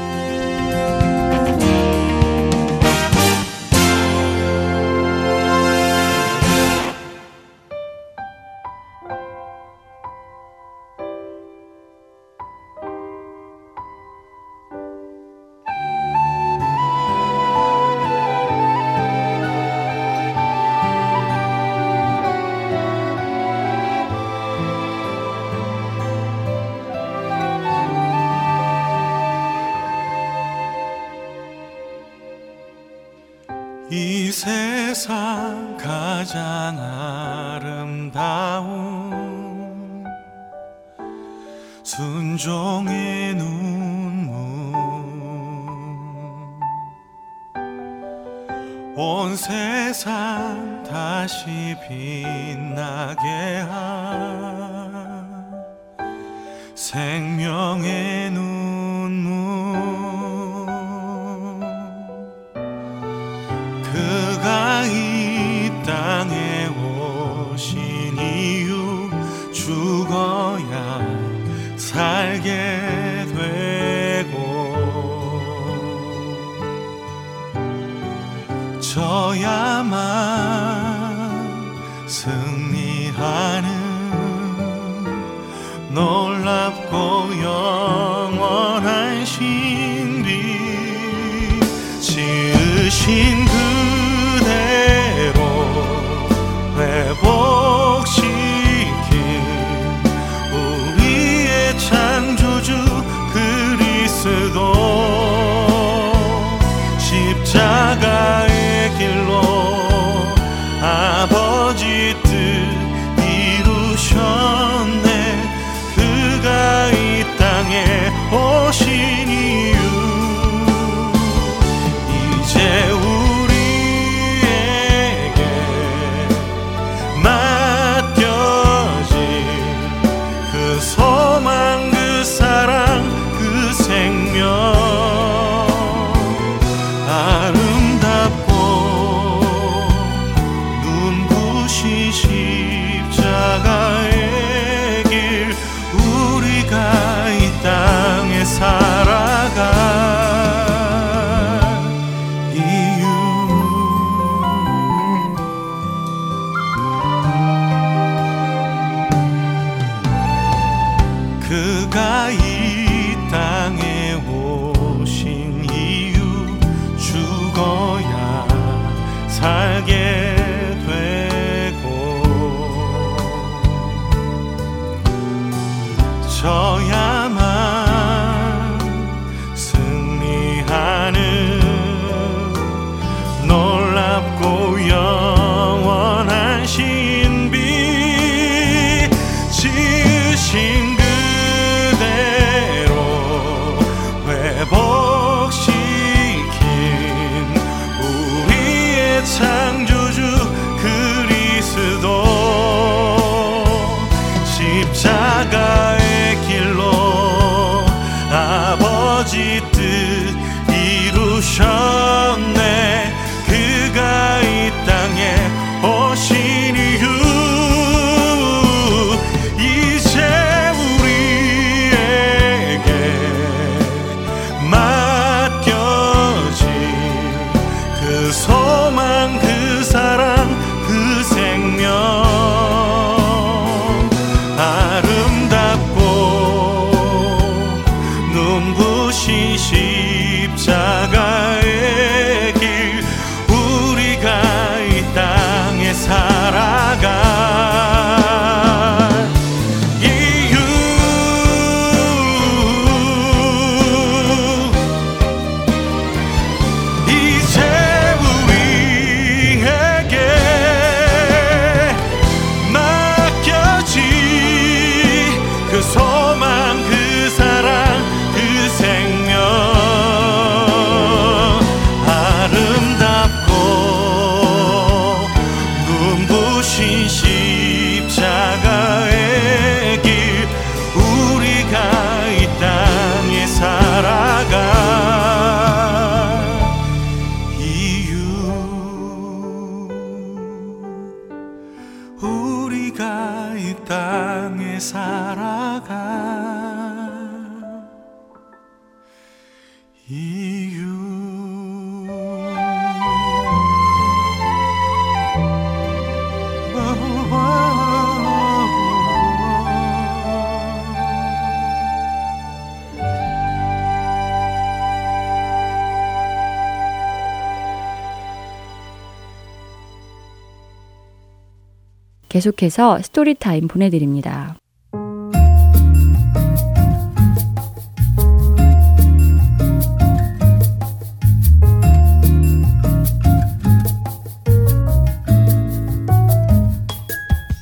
계속해서 322.38 323.02
Story 323.02 323.38
Time 323.38 323.68
보내드립니다. 323.68 324.56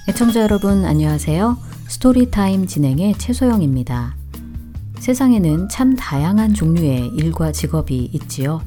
네, 0.05 0.11
애청자 0.11 0.41
여러분 0.41 0.83
안녕하세요. 0.83 1.57
Story 1.87 2.32
Time 2.32 2.67
진행의 2.67 3.13
최소영입니다. 3.17 4.17
세상에는 4.99 5.69
참 5.69 5.95
다양한 5.95 6.53
종류의 6.53 7.11
일과 7.15 7.53
직업이 7.53 8.09
있지요. 8.11 8.61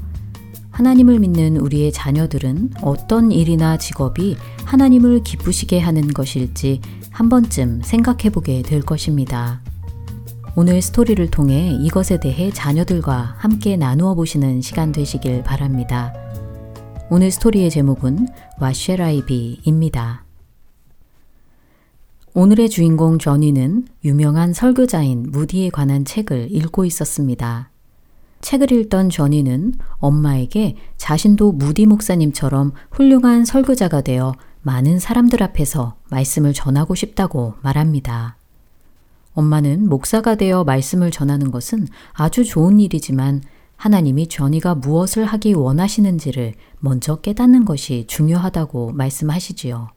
하나님을 0.78 1.18
믿는 1.18 1.56
우리의 1.56 1.90
자녀들은 1.90 2.70
어떤 2.82 3.32
일이나 3.32 3.78
직업이 3.78 4.36
하나님을 4.64 5.24
기쁘시게 5.24 5.80
하는 5.80 6.06
것일지 6.06 6.80
한 7.10 7.28
번쯤 7.28 7.80
생각해 7.82 8.30
보게 8.30 8.62
될 8.62 8.82
것입니다. 8.82 9.60
오늘 10.54 10.80
스토리를 10.80 11.32
통해 11.32 11.76
이것에 11.80 12.20
대해 12.20 12.52
자녀들과 12.52 13.34
함께 13.38 13.76
나누어 13.76 14.14
보시는 14.14 14.60
시간 14.60 14.92
되시길 14.92 15.42
바랍니다. 15.42 16.14
오늘 17.10 17.32
스토리의 17.32 17.70
제목은 17.70 18.28
와쉐라이비입니다. 18.60 20.24
오늘의 22.34 22.68
주인공 22.68 23.18
저니는 23.18 23.88
유명한 24.04 24.52
설교자인 24.52 25.32
무디에 25.32 25.70
관한 25.70 26.04
책을 26.04 26.52
읽고 26.52 26.84
있었습니다. 26.84 27.72
책을 28.40 28.72
읽던 28.72 29.10
저니는 29.10 29.74
엄마에게 29.96 30.76
자신도 30.96 31.52
무디 31.52 31.86
목사님처럼 31.86 32.72
훌륭한 32.90 33.44
설교자가 33.44 34.02
되어 34.02 34.34
많은 34.62 34.98
사람들 34.98 35.42
앞에서 35.42 35.96
말씀을 36.10 36.52
전하고 36.52 36.94
싶다고 36.94 37.54
말합니다. 37.62 38.36
엄마는 39.34 39.88
목사가 39.88 40.34
되어 40.34 40.64
말씀을 40.64 41.10
전하는 41.10 41.50
것은 41.50 41.86
아주 42.12 42.44
좋은 42.44 42.80
일이지만 42.80 43.42
하나님이 43.76 44.26
저니가 44.26 44.74
무엇을 44.74 45.24
하기 45.24 45.54
원하시는지를 45.54 46.54
먼저 46.80 47.16
깨닫는 47.16 47.64
것이 47.64 48.04
중요하다고 48.08 48.92
말씀하시지요. 48.92 49.88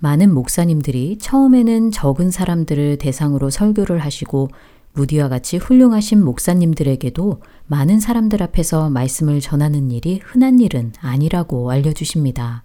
많은 0.00 0.32
목사님들이 0.32 1.18
처음에는 1.18 1.90
적은 1.90 2.30
사람들을 2.30 2.98
대상으로 2.98 3.50
설교를 3.50 4.00
하시고 4.00 4.48
무디와 4.92 5.28
같이 5.28 5.56
훌륭하신 5.56 6.24
목사님들에게도 6.24 7.42
많은 7.66 8.00
사람들 8.00 8.42
앞에서 8.42 8.90
말씀을 8.90 9.40
전하는 9.40 9.90
일이 9.90 10.20
흔한 10.24 10.60
일은 10.60 10.92
아니라고 11.00 11.70
알려주십니다. 11.70 12.64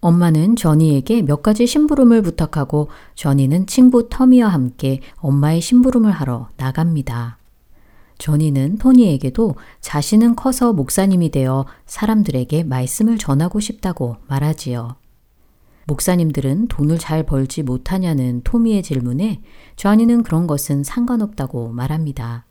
엄마는 0.00 0.56
저니에게 0.56 1.22
몇 1.22 1.42
가지 1.42 1.66
심부름을 1.66 2.22
부탁하고 2.22 2.88
저니는 3.14 3.66
친구 3.66 4.08
터미와 4.08 4.48
함께 4.48 5.00
엄마의 5.16 5.60
심부름을 5.60 6.12
하러 6.12 6.48
나갑니다. 6.56 7.38
저니는 8.18 8.78
토니에게도 8.78 9.56
자신은 9.80 10.36
커서 10.36 10.72
목사님이 10.72 11.30
되어 11.30 11.66
사람들에게 11.86 12.64
말씀을 12.64 13.18
전하고 13.18 13.60
싶다고 13.60 14.16
말하지요. 14.26 14.96
목사님들은 15.88 16.68
돈을 16.68 16.98
잘 16.98 17.24
벌지 17.24 17.62
못하냐는 17.62 18.42
토미의 18.44 18.82
질문에 18.82 19.40
쟈니는 19.76 20.22
그런 20.22 20.46
것은 20.46 20.84
상관없다고 20.84 21.70
말합니다. 21.72 22.44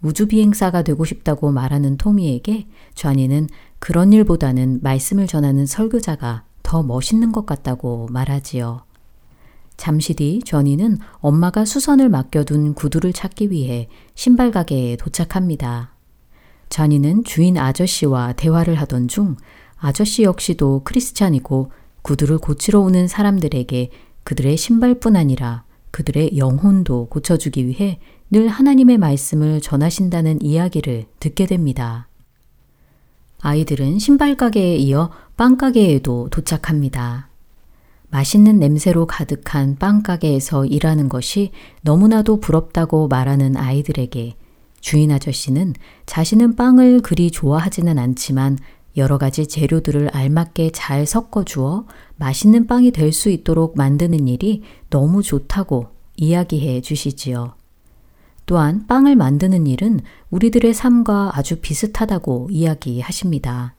우주비행사가 0.00 0.82
되고 0.82 1.04
싶다고 1.04 1.52
말하는 1.52 1.98
토미에게 1.98 2.66
쟈니는 2.94 3.48
그런 3.78 4.12
일보다는 4.12 4.80
말씀을 4.82 5.26
전하는 5.26 5.66
설교자가 5.66 6.44
더 6.62 6.82
멋있는 6.82 7.32
것 7.32 7.44
같다고 7.44 8.08
말하지요. 8.10 8.84
잠시 9.76 10.14
뒤 10.14 10.40
쟈니는 10.44 10.98
엄마가 11.18 11.64
수선을 11.64 12.08
맡겨둔 12.08 12.74
구두를 12.74 13.12
찾기 13.12 13.50
위해 13.50 13.88
신발 14.14 14.50
가게에 14.50 14.96
도착합니다. 14.96 15.94
쟈니는 16.70 17.24
주인 17.24 17.58
아저씨와 17.58 18.32
대화를 18.32 18.74
하던 18.76 19.08
중 19.08 19.36
아저씨 19.76 20.22
역시도 20.22 20.82
크리스찬이고 20.84 21.70
구두를 22.02 22.38
고치러 22.38 22.80
오는 22.80 23.08
사람들에게 23.08 23.90
그들의 24.24 24.56
신발뿐 24.56 25.16
아니라 25.16 25.64
그들의 25.90 26.36
영혼도 26.36 27.06
고쳐주기 27.08 27.66
위해 27.66 27.98
늘 28.30 28.48
하나님의 28.48 28.98
말씀을 28.98 29.60
전하신다는 29.60 30.42
이야기를 30.42 31.06
듣게 31.18 31.46
됩니다. 31.46 32.08
아이들은 33.40 33.98
신발 33.98 34.36
가게에 34.36 34.76
이어 34.76 35.10
빵 35.36 35.56
가게에도 35.56 36.28
도착합니다. 36.30 37.28
맛있는 38.10 38.58
냄새로 38.58 39.06
가득한 39.06 39.76
빵 39.76 40.02
가게에서 40.02 40.64
일하는 40.64 41.08
것이 41.08 41.52
너무나도 41.82 42.40
부럽다고 42.40 43.08
말하는 43.08 43.56
아이들에게 43.56 44.34
주인 44.80 45.10
아저씨는 45.10 45.74
자신은 46.06 46.56
빵을 46.56 47.00
그리 47.02 47.30
좋아하지는 47.30 47.98
않지만 47.98 48.58
여러 48.98 49.16
가지 49.16 49.46
재료들을 49.46 50.08
알맞게 50.08 50.70
잘 50.72 51.06
섞어 51.06 51.44
주어 51.44 51.86
맛있는 52.16 52.66
빵이 52.66 52.90
될 52.90 53.12
수 53.12 53.30
있도록 53.30 53.76
만드는 53.76 54.28
일이 54.28 54.62
너무 54.90 55.22
좋다고 55.22 55.88
이야기해 56.16 56.82
주시지요. 56.82 57.54
또한 58.44 58.86
빵을 58.86 59.16
만드는 59.16 59.66
일은 59.66 60.00
우리들의 60.30 60.74
삶과 60.74 61.32
아주 61.34 61.60
비슷하다고 61.60 62.48
이야기하십니다. 62.50 63.74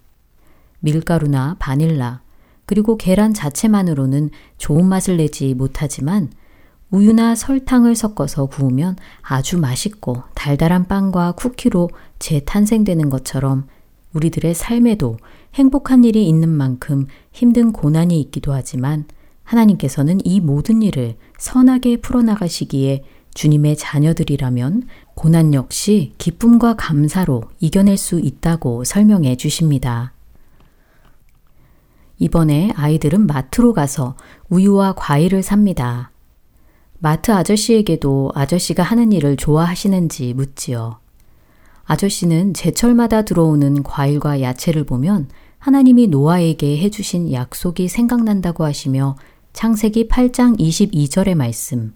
밀가루나 0.79 1.58
바닐라, 1.60 2.21
그리고 2.65 2.97
계란 2.97 3.34
자체만으로는 3.34 4.29
좋은 4.58 4.86
맛을 4.86 5.17
내지 5.17 5.53
못하지만 5.53 6.32
우유나 6.91 7.36
설탕을 7.36 7.95
섞어서 7.95 8.45
구우면 8.45 8.95
아주 9.21 9.60
맛있고 9.60 10.23
달달한 10.34 10.88
빵과 10.88 11.34
쿠키로 11.34 11.89
재탄생되는 12.19 13.10
것처럼 13.10 13.67
우리들의 14.13 14.54
삶에도 14.54 15.17
행복한 15.56 16.04
일이 16.04 16.28
있는 16.28 16.50
만큼 16.50 17.08
힘든 17.32 17.72
고난이 17.72 18.19
있기도 18.22 18.54
하지만 18.54 19.06
하나님께서는 19.43 20.19
이 20.24 20.39
모든 20.39 20.82
일을 20.82 21.15
선하게 21.38 21.98
풀어나가시기에 22.02 23.04
주님의 23.34 23.78
자녀들이라면 23.78 24.84
고난 25.15 25.54
역시 25.54 26.13
기쁨과 26.17 26.76
감사로 26.76 27.43
이겨낼 27.60 27.98
수 27.98 28.19
있다고 28.19 28.84
설명해 28.84 29.38
주십니다. 29.38 30.13
이번에 32.17 32.72
아이들은 32.76 33.28
마트로 33.28 33.74
가서 33.74 34.15
우유와 34.50 34.93
과일을 34.95 35.41
삽니다. 35.41 36.12
마트 37.00 37.32
아저씨에게도 37.32 38.32
아저씨가 38.36 38.84
하는 38.84 39.13
일을 39.13 39.38
좋아하시는지 39.38 40.34
묻지요. 40.34 41.00
아저씨는 41.89 42.54
제철마다 42.54 43.23
들어오는 43.23 43.82
과일과 43.82 44.41
야채를 44.41 44.84
보면 44.84 45.28
하나님이 45.58 46.06
노아에게 46.06 46.78
해주신 46.78 47.34
약속이 47.34 47.88
생각난다고 47.88 48.63
하시며 48.63 49.15
창세기 49.54 50.08
8장 50.08 50.60
22절의 50.60 51.34
말씀, 51.34 51.95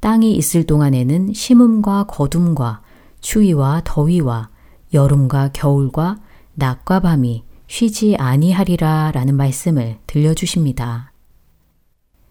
땅이 0.00 0.32
있을 0.32 0.64
동안에는 0.64 1.32
심음과 1.32 2.06
거둠과 2.08 2.82
추위와 3.20 3.82
더위와 3.84 4.50
여름과 4.92 5.50
겨울과 5.52 6.18
낮과 6.54 6.98
밤이 6.98 7.44
쉬지 7.68 8.16
아니하리라 8.16 9.12
라는 9.14 9.36
말씀을 9.36 9.98
들려주십니다. 10.08 11.12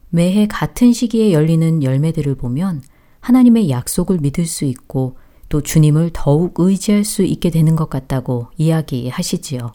매해 0.09 0.49
같은 0.49 0.91
시기에 0.91 1.31
열리는 1.31 1.81
열매들을 1.81 2.35
보면 2.35 2.81
하나님의 3.21 3.69
약속을 3.69 4.17
믿을 4.17 4.45
수 4.45 4.65
있고 4.65 5.15
또 5.49 5.62
주님을 5.62 6.12
더욱 6.13 6.53
의지할 6.57 7.03
수 7.03 7.23
있게 7.23 7.49
되는 7.49 7.75
것 7.75 7.89
같다고 7.89 8.47
이야기하시지요. 8.57 9.73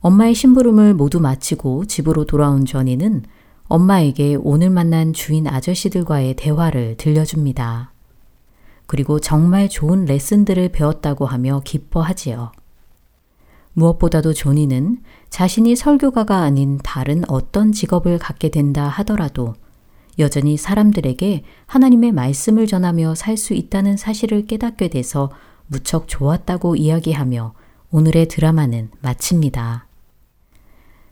엄마의 0.00 0.34
심부름을 0.34 0.94
모두 0.94 1.20
마치고 1.20 1.86
집으로 1.86 2.24
돌아온 2.24 2.64
전이는 2.64 3.24
엄마에게 3.64 4.36
오늘 4.40 4.70
만난 4.70 5.12
주인 5.12 5.46
아저씨들과의 5.46 6.34
대화를 6.34 6.96
들려줍니다. 6.96 7.92
그리고 8.86 9.20
정말 9.20 9.68
좋은 9.68 10.04
레슨들을 10.04 10.70
배웠다고 10.70 11.24
하며 11.26 11.60
기뻐하지요. 11.64 12.52
무엇보다도 13.74 14.32
조니는 14.32 15.02
자신이 15.28 15.76
설교가가 15.76 16.38
아닌 16.38 16.78
다른 16.82 17.22
어떤 17.28 17.70
직업을 17.72 18.18
갖게 18.18 18.48
된다 18.48 18.88
하더라도 18.88 19.54
여전히 20.20 20.56
사람들에게 20.56 21.42
하나님의 21.66 22.12
말씀을 22.12 22.66
전하며 22.66 23.14
살 23.14 23.36
수 23.36 23.54
있다는 23.54 23.96
사실을 23.96 24.46
깨닫게 24.46 24.88
돼서 24.88 25.30
무척 25.66 26.08
좋았다고 26.08 26.76
이야기하며 26.76 27.54
오늘의 27.90 28.28
드라마는 28.28 28.90
마칩니다. 29.00 29.86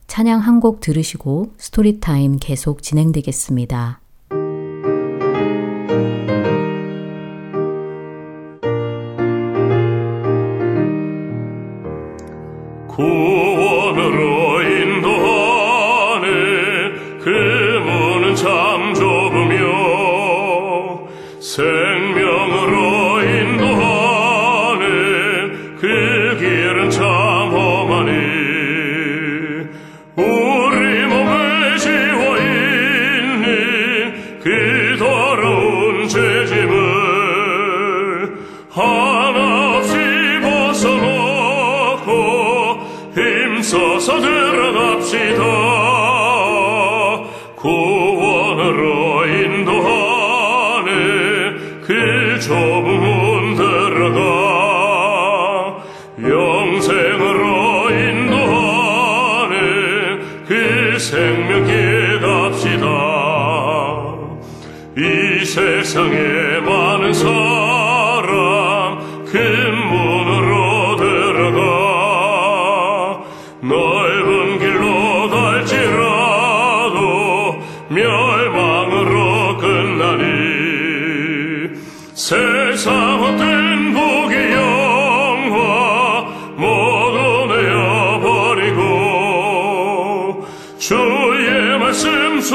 찬양 0.07 0.41
한 0.41 0.61
곡 0.61 0.81
들으시고 0.81 1.55
스토리타임 1.59 2.39
계속 2.41 2.83
진행되겠습니다. 2.83 4.01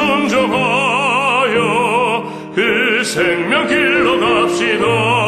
순종하여 0.04 1.54
그 2.56 3.04
생명 3.04 3.68
길로 3.68 4.20
갑시다 4.20 5.23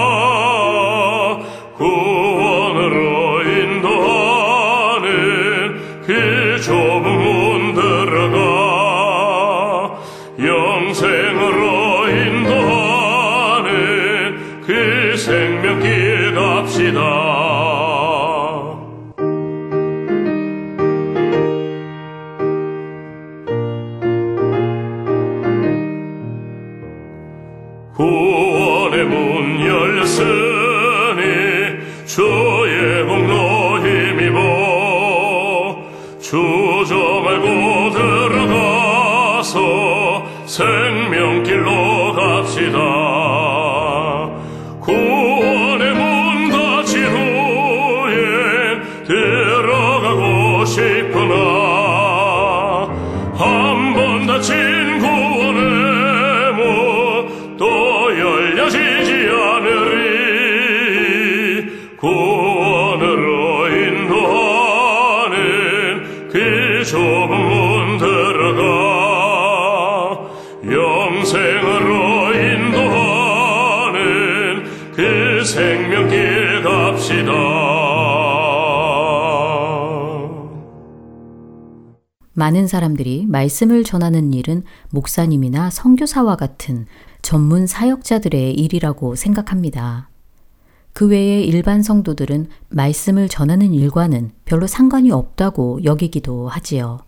갑시다 77.15 77.31
많은 82.33 82.67
사람들이 82.67 83.25
말씀을 83.27 83.85
전하는 83.85 84.33
일은 84.33 84.63
목사님이나 84.89 85.69
선교사와 85.69 86.35
같은 86.35 86.85
전문 87.21 87.65
사역자들의 87.65 88.53
일이라고 88.55 89.15
생각합니다. 89.15 90.09
그 90.91 91.07
외에 91.07 91.41
일반 91.41 91.81
성도들은 91.81 92.47
말씀을 92.69 93.29
전하는 93.29 93.73
일과는 93.73 94.31
별로 94.43 94.67
상관이 94.67 95.11
없다고 95.11 95.85
여기기도 95.85 96.49
하지요. 96.49 96.99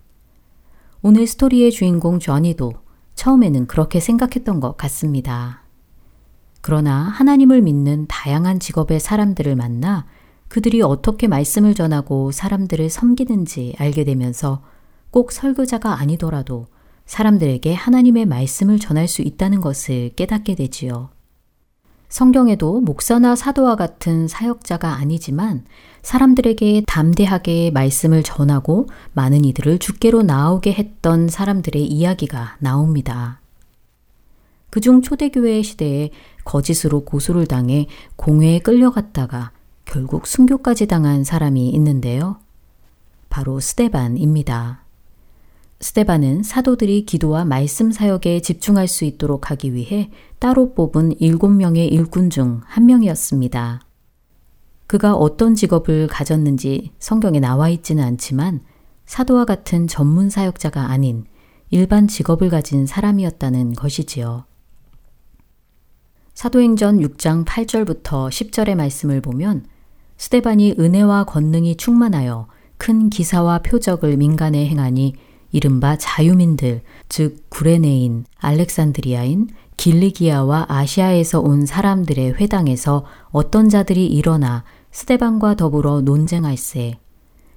오늘 1.02 1.28
스토리의 1.28 1.72
주인공 1.72 2.20
쟈니도 2.20 2.74
처음에는 3.16 3.68
그렇게 3.68 4.00
생각했던 4.00 4.62
것 4.62 4.78
같습니다. 4.78 5.67
그러나 6.62 7.04
하나님을 7.04 7.62
믿는 7.62 8.06
다양한 8.08 8.60
직업의 8.60 9.00
사람들을 9.00 9.56
만나 9.56 10.06
그들이 10.48 10.82
어떻게 10.82 11.28
말씀을 11.28 11.74
전하고 11.74 12.32
사람들을 12.32 12.90
섬기는지 12.90 13.76
알게 13.78 14.04
되면서 14.04 14.62
꼭 15.12 15.32
설교자가 15.32 16.00
아니더라도 16.00 16.68
사람들에게 17.06 17.74
하나님의 17.74 18.26
말씀을 18.26 18.80
전할 18.80 19.08
수 19.08 19.22
있다는 19.22 19.62
것을 19.62 20.12
깨닫게 20.16 20.56
되지요. 20.56 21.10
성경에도 22.10 22.80
목사나 22.80 23.36
사도와 23.36 23.76
같은 23.76 24.28
사역자가 24.28 24.94
아니지만 24.96 25.66
사람들에게 26.04 26.84
담대하게 26.88 27.72
말씀을 27.72 28.24
전하고 28.24 28.88
많은 29.14 29.44
이들을 29.44 29.80
주께로 29.80 30.22
나오게 30.24 30.72
했던 30.72 31.28
사람들의 31.28 31.86
이야기가 31.86 32.58
나옵니다. 32.60 33.42
그중 34.70 35.02
초대교회 35.02 35.62
시대에 35.62 36.10
거짓으로 36.44 37.06
고소를 37.06 37.48
당해 37.48 37.88
공회에 38.16 38.60
끌려갔다가 38.60 39.52
결국 39.86 40.28
순교까지 40.28 40.88
당한 40.88 41.24
사람이 41.24 41.70
있는데요. 41.70 42.40
바로 43.30 43.60
스테반입니다. 43.60 44.84
스테반은 45.80 46.44
사도들이 46.44 47.06
기도와 47.06 47.46
말씀 47.46 47.92
사역에 47.92 48.42
집중할 48.42 48.88
수 48.88 49.06
있도록 49.06 49.52
하기 49.52 49.74
위해 49.74 50.10
따로 50.40 50.74
뽑은 50.74 51.20
일곱 51.20 51.50
명의 51.50 51.88
일꾼 51.88 52.30
중 52.30 52.62
한 52.66 52.86
명이었습니다. 52.88 53.82
그가 54.88 55.14
어떤 55.14 55.54
직업을 55.54 56.08
가졌는지 56.08 56.94
성경에 56.98 57.40
나와 57.40 57.70
있지는 57.70 58.04
않지만 58.04 58.62
사도와 59.06 59.46
같은 59.46 59.88
전문 59.88 60.30
사역자가 60.30 60.90
아닌 60.90 61.26
일반 61.70 62.08
직업을 62.08 62.50
가진 62.50 62.86
사람이었다는 62.86 63.74
것이지요. 63.74 64.46
사도행전 66.38 67.00
6장 67.00 67.46
8절부터 67.46 68.30
10절의 68.30 68.76
말씀을 68.76 69.22
보면 69.22 69.66
스테반이 70.18 70.76
은혜와 70.78 71.24
권능이 71.24 71.78
충만하여 71.78 72.46
큰 72.78 73.10
기사와 73.10 73.64
표적을 73.64 74.18
민간에 74.18 74.68
행하니 74.68 75.16
이른바 75.52 75.98
자유민들, 75.98 76.84
즉 77.10 77.50
구레네인, 77.50 78.26
알렉산드리아인, 78.38 79.48
길리기아와 79.78 80.68
아시아에서 80.70 81.40
온 81.40 81.66
사람들의 81.66 82.36
회당에서 82.36 83.06
어떤 83.32 83.68
자들이 83.68 84.06
일어나 84.06 84.64
스테반과 84.92 85.56
더불어 85.56 86.02
논쟁할세. 86.02 87.00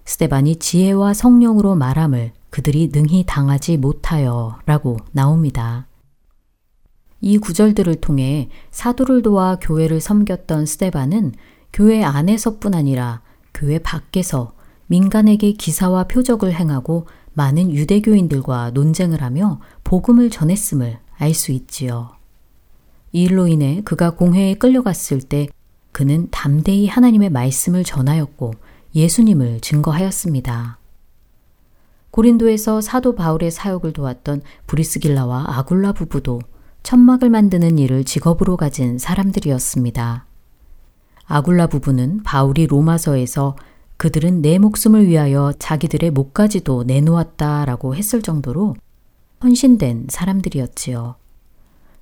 스테반이 0.06 0.56
지혜와 0.56 1.12
성령으로 1.12 1.74
말함을 1.74 2.32
그들이 2.48 2.88
능히 2.94 3.24
당하지 3.26 3.76
못하여 3.76 4.58
라고 4.64 4.96
나옵니다. 5.12 5.89
이 7.20 7.38
구절들을 7.38 7.96
통해 7.96 8.48
사도를 8.70 9.22
도와 9.22 9.58
교회를 9.60 10.00
섬겼던 10.00 10.66
스테반은 10.66 11.32
교회 11.72 12.02
안에서뿐 12.02 12.74
아니라 12.74 13.22
교회 13.52 13.78
밖에서 13.78 14.54
민간에게 14.86 15.52
기사와 15.52 16.04
표적을 16.04 16.52
행하고 16.52 17.06
많은 17.34 17.70
유대교인들과 17.70 18.72
논쟁을 18.72 19.22
하며 19.22 19.60
복음을 19.84 20.30
전했음을 20.30 20.98
알 21.18 21.34
수 21.34 21.52
있지요. 21.52 22.16
이 23.12 23.24
일로 23.24 23.46
인해 23.46 23.82
그가 23.84 24.10
공회에 24.10 24.54
끌려갔을 24.54 25.20
때 25.20 25.48
그는 25.92 26.28
담대히 26.30 26.86
하나님의 26.86 27.30
말씀을 27.30 27.84
전하였고 27.84 28.54
예수님을 28.94 29.60
증거하였습니다. 29.60 30.78
고린도에서 32.10 32.80
사도 32.80 33.14
바울의 33.14 33.50
사역을 33.50 33.92
도왔던 33.92 34.42
브리스길라와 34.66 35.58
아굴라 35.58 35.92
부부도 35.92 36.40
천막을 36.82 37.30
만드는 37.30 37.78
일을 37.78 38.04
직업으로 38.04 38.56
가진 38.56 38.98
사람들이었습니다. 38.98 40.26
아굴라 41.26 41.68
부부는 41.68 42.22
바울이 42.24 42.66
로마서에서 42.66 43.56
그들은 43.96 44.42
내 44.42 44.58
목숨을 44.58 45.06
위하여 45.06 45.52
자기들의 45.58 46.10
목까지도 46.10 46.84
내놓았다라고 46.84 47.94
했을 47.94 48.22
정도로 48.22 48.76
헌신된 49.44 50.06
사람들이었지요. 50.08 51.16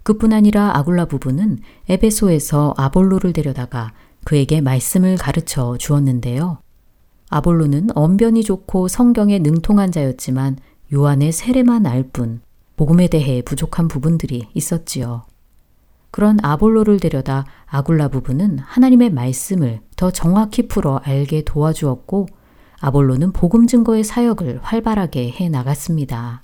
그뿐 0.05 0.33
아니라 0.33 0.77
아굴라 0.79 1.05
부부는 1.07 1.59
에베소에서 1.89 2.75
아볼로를 2.77 3.33
데려다가 3.33 3.93
그에게 4.25 4.61
말씀을 4.61 5.17
가르쳐 5.17 5.77
주었는데요. 5.77 6.59
아볼로는 7.29 7.89
언변이 7.95 8.43
좋고 8.43 8.89
성경에 8.89 9.39
능통한 9.39 9.93
자였지만 9.93 10.57
요한의 10.93 11.33
세례만 11.33 11.85
알 11.85 12.05
뿐 12.11 12.41
복음에 12.79 13.09
대해 13.09 13.43
부족한 13.43 13.89
부분들이 13.89 14.47
있었지요. 14.55 15.25
그런 16.13 16.39
아볼로를 16.45 17.01
데려다 17.01 17.45
아굴라 17.67 18.07
부부는 18.07 18.61
하나님의 18.61 19.11
말씀을 19.11 19.81
더 19.97 20.13
정확히 20.13 20.69
풀어 20.69 21.01
알게 21.03 21.43
도와주었고 21.43 22.29
아볼로는 22.79 23.33
복음 23.33 23.67
증거의 23.67 24.05
사역을 24.05 24.61
활발하게 24.63 25.33
해 25.33 25.49
나갔습니다. 25.49 26.41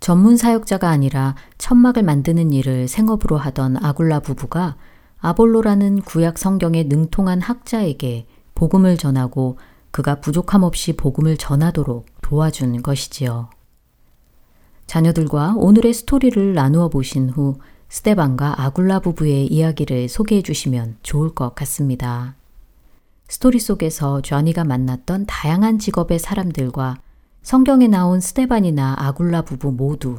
전문 0.00 0.36
사역자가 0.36 0.90
아니라 0.90 1.34
천막을 1.56 2.02
만드는 2.02 2.52
일을 2.52 2.86
생업으로 2.86 3.38
하던 3.38 3.82
아굴라 3.82 4.20
부부가 4.20 4.76
아볼로라는 5.20 6.02
구약 6.02 6.36
성경에 6.36 6.82
능통한 6.82 7.40
학자에게 7.40 8.26
복음을 8.54 8.98
전하고 8.98 9.56
그가 9.90 10.20
부족함 10.20 10.62
없이 10.62 10.92
복음을 10.92 11.38
전하도록 11.38 12.04
도와준 12.20 12.82
것이지요. 12.82 13.53
자녀들과 14.86 15.54
오늘의 15.56 15.94
스토리를 15.94 16.54
나누어 16.54 16.88
보신 16.88 17.28
후 17.30 17.58
스테반과 17.88 18.62
아굴라 18.62 19.00
부부의 19.00 19.46
이야기를 19.46 20.08
소개해 20.08 20.42
주시면 20.42 20.98
좋을 21.02 21.34
것 21.34 21.54
같습니다. 21.54 22.34
스토리 23.28 23.58
속에서 23.58 24.20
쟈니가 24.20 24.64
만났던 24.64 25.26
다양한 25.26 25.78
직업의 25.78 26.18
사람들과 26.18 26.98
성경에 27.42 27.88
나온 27.88 28.20
스테반이나 28.20 28.96
아굴라 28.98 29.42
부부 29.42 29.72
모두 29.72 30.18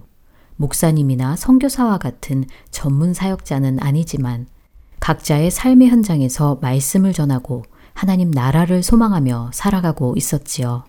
목사님이나 0.57 1.35
선교사와 1.35 1.97
같은 1.97 2.45
전문 2.71 3.13
사역자는 3.13 3.79
아니지만 3.81 4.47
각자의 4.99 5.51
삶의 5.51 5.89
현장에서 5.89 6.59
말씀을 6.61 7.13
전하고 7.13 7.63
하나님 7.93 8.31
나라를 8.31 8.83
소망하며 8.83 9.51
살아가고 9.53 10.15
있었지요. 10.17 10.83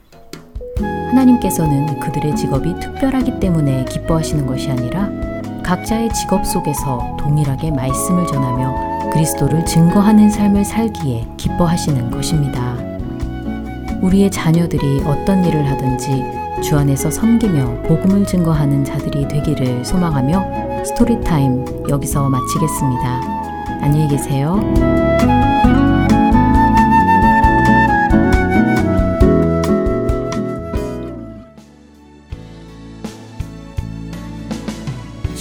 하나님께서는 0.81 2.01
그들의 2.01 2.37
직업이 2.37 2.75
특별하기 2.81 3.41
때문에 3.41 3.85
기뻐하시는 3.87 4.47
것이 4.47 4.71
아니라 4.71 5.11
각자의 5.63 6.13
직업 6.13 6.47
속에서 6.47 7.17
동일하게 7.19 7.71
말씀을 7.73 8.27
전하며 8.27 9.11
그리스도를 9.13 9.65
증거하는 9.65 10.31
삶을 10.31 10.65
살기에 10.65 11.27
기뻐하시는 11.37 12.11
것입니다. 12.11 12.77
우리의 14.03 14.31
자녀들이 14.31 15.03
어떤 15.05 15.45
일을 15.45 15.69
하든지 15.71 16.25
주 16.63 16.77
안에서 16.77 17.11
섬기며 17.11 17.83
복음을 17.83 18.27
증거하는 18.27 18.85
자들이 18.85 19.29
되기를 19.29 19.85
소망하며 19.85 20.85
Story 20.85 21.29
Time 21.29 21.65
여기서 21.89 22.29
마치겠습니다. 22.29 23.21
안녕히 23.83 24.09
계세요. 24.09 25.06